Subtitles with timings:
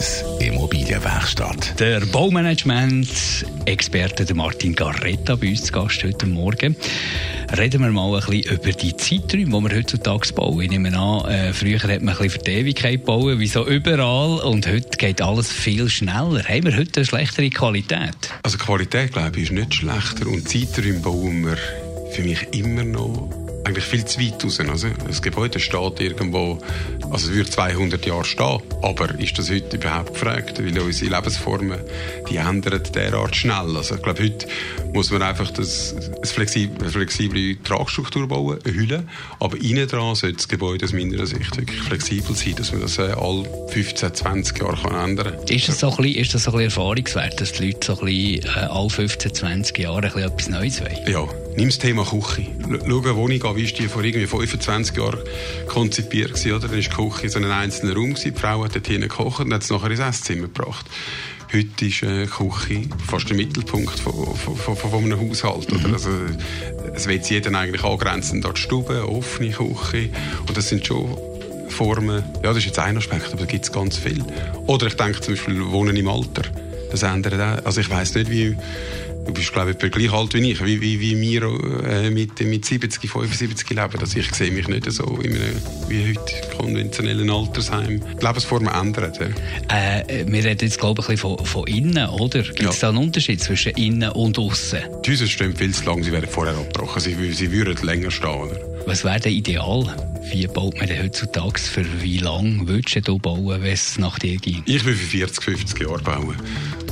[0.00, 1.78] 1 Immobilienwerkstatt.
[1.78, 6.74] Der Baumanagement-Experte Martin Garretta bei uns zu Gast heute Morgen.
[7.54, 10.62] Reden wir mal ein bisschen über die Zeiträume, die wir heutzutage bauen.
[10.62, 13.66] Ich nehme an, äh, früher hat man ein bisschen für die Ewigkeit bauen, wie so
[13.66, 16.44] überall, und heute geht alles viel schneller.
[16.44, 18.32] Haben wir heute eine schlechtere Qualität?
[18.42, 21.58] Also Qualität, glaube ich, ist nicht schlechter und Zeiträume bauen wir
[22.12, 24.60] für mich immer noch eigentlich viel zu weit raus.
[24.60, 26.58] Also, das Gebäude steht irgendwo,
[27.10, 30.58] also es würde 200 Jahre stehen, aber ist das heute überhaupt gefragt?
[30.58, 31.78] Weil unsere Lebensformen,
[32.28, 33.76] die ändern derart schnell.
[33.76, 34.46] Also ich glaube, heute
[34.92, 39.04] muss man einfach das, eine flexible, flexible Tragstruktur bauen, eine Hülle,
[39.38, 42.98] aber innen dran sollte das Gebäude aus meiner Sicht wirklich flexibel sein, dass man das
[42.98, 45.56] äh, alle 15, 20 Jahre kann ändern kann.
[45.56, 48.00] Ist das so ein bisschen, ist das so ein bisschen Erfahrungswert, dass die Leute so
[48.00, 50.98] ein bisschen, äh, alle 15, 20 Jahre ein bisschen etwas Neues wollen?
[51.06, 52.46] Ja, nimm das Thema Küche.
[52.62, 55.20] Schau eine Wohnung an, wie ist die vor irgendwie 25 Jahren
[55.66, 56.68] konzipiert gewesen, oder?
[56.68, 58.34] Dann war die Küche so ein einzelner Raum gewesen.
[58.34, 60.86] Die Frau hat dort hinten gekocht und hat es nachher ins Esszimmer gebracht.
[61.52, 65.72] Heute ist äh, Küche fast der Mittelpunkt von, von, von, von einem Haushalt.
[65.72, 65.94] Oder?
[65.94, 66.10] Also,
[66.94, 70.10] es wird jeden eigentlich angrenzen an die Stube, offene Küche.
[70.46, 71.16] Und das sind schon
[71.68, 74.24] Formen, ja, das ist jetzt ein Aspekt, aber da gibt es ganz viel.
[74.66, 76.42] Oder ich denke zum Beispiel Wohnen im Alter.
[76.90, 77.64] Das ändert auch.
[77.64, 78.56] Also ich weiss nicht, wie
[79.30, 81.42] Du bist, glaube ich, gleich alt wie ich, wie, wie, wie wir
[81.84, 84.00] äh, mit, mit 70, 75 leben.
[84.00, 88.00] Also ich sehe mich nicht so in einem, wie heute konventionellen Altersheim.
[88.20, 89.12] Die Lebensformen ändern.
[89.20, 90.00] Ja.
[90.00, 92.42] Äh, wir reden jetzt, glaube ich, ein bisschen von, von innen, oder?
[92.42, 92.88] Gibt es ja.
[92.88, 94.80] da einen Unterschied zwischen innen und außen?
[95.06, 97.00] Die Häuser stehen viel zu lang, sie werden vorher abgebrochen.
[97.00, 98.30] Sie, sie würden länger stehen.
[98.30, 98.56] Oder?
[98.86, 99.94] Was wäre denn ideal?
[100.32, 101.60] Wie baut man denn heutzutage?
[101.60, 104.62] Für wie lange würdest du bauen, wenn es nach dir ging?
[104.66, 106.36] Ich will für 40, 50 Jahre bauen.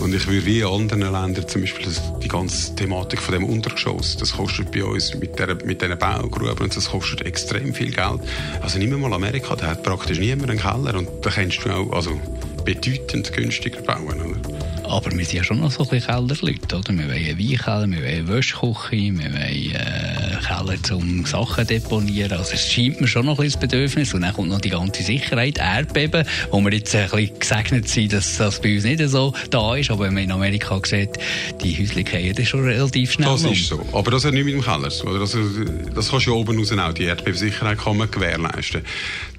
[0.00, 1.88] Und ich würde wie in anderen Ländern zum Beispiel
[2.22, 6.68] die ganze Thematik von dem Untergeschoss, das kostet bei uns mit, der, mit diesen Baugruben
[6.68, 8.20] das kostet extrem viel Geld.
[8.60, 11.90] Also nimm mal Amerika, da hat praktisch niemand einen Keller und da kannst du auch
[11.92, 12.20] also
[12.64, 14.20] bedeutend günstiger bauen.
[14.20, 14.90] Oder?
[14.90, 16.92] Aber wir sind ja schon noch so ein bisschen Kellerleute, oder?
[16.92, 22.38] Wir wollen Weinkeller, wir wollen Wäschküche, wir wollen einen Keller zum Sachen deponieren.
[22.38, 24.14] Also es scheint mir schon noch ein bisschen das Bedürfnis.
[24.14, 28.12] Und dann kommt noch die ganze Sicherheit, Erdbeben, wo wir jetzt ein bisschen gesegnet sind,
[28.12, 29.90] dass das bei uns nicht so da ist.
[29.90, 31.18] Aber wenn man in Amerika sieht,
[31.62, 33.52] die Häuschen gehen das schon relativ schnell Das um.
[33.52, 33.84] ist so.
[33.92, 35.20] Aber das hat nichts mit dem Keller zu tun.
[35.20, 35.38] Also,
[35.94, 36.92] das kannst du oben raus auch.
[36.92, 38.82] Die Erdbebensicherheit kann man gewährleisten.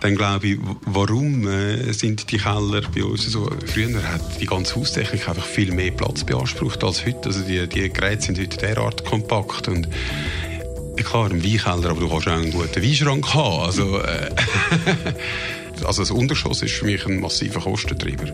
[0.01, 3.50] Dann glaube ich, warum äh, sind die Keller bei uns so?
[3.66, 7.29] Früher hat die ganze Haustechnik einfach viel mehr Platz beansprucht als heute.
[7.29, 9.88] Also die, die Geräte sind heute derart kompakt und
[11.03, 13.63] klar, im Weinkeller, aber du kannst auch einen guten Weinschrank haben.
[13.63, 14.30] Also, äh,
[15.85, 18.34] also das Unterschoss ist für mich ein massiver Kostentreiber.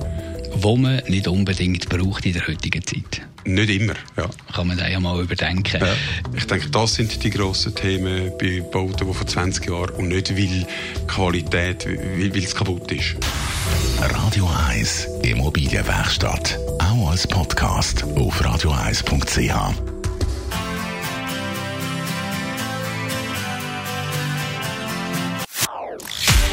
[0.56, 3.22] Wo man nicht unbedingt braucht in der heutigen Zeit.
[3.46, 4.30] Nicht immer, ja.
[4.54, 5.82] Kann man da ja mal überdenken.
[5.82, 5.96] Ja.
[6.36, 10.36] Ich denke, das sind die grossen Themen bei Bauten, die vor 20 Jahren und nicht
[10.38, 10.66] weil
[11.08, 13.16] Qualität, weil, weil es kaputt ist.
[14.00, 16.58] Radio 1 Immobilienwerkstatt.
[16.80, 19.93] Auch als Podcast auf radio1.ch.